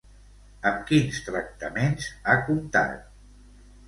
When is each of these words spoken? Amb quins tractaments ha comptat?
Amb 0.69 0.79
quins 0.91 1.19
tractaments 1.27 2.07
ha 2.31 2.39
comptat? 2.47 3.05